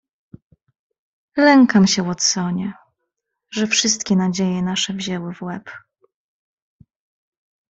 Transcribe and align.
"Lękam 1.37 1.87
się, 1.87 2.03
Watsonie, 2.03 2.73
że 3.53 3.67
wszystkie 3.67 4.15
nadzieje 4.15 4.61
nasze 4.61 4.93
wzięły 4.93 5.33
w 5.33 5.41
łeb." 5.41 5.71